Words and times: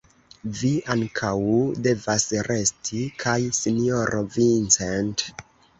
Vi 0.59 0.69
ankaŭ 0.93 1.33
devas 1.89 2.27
resti, 2.49 3.05
kaj 3.27 3.39
sinjoro 3.61 4.27
Vincent. 4.39 5.31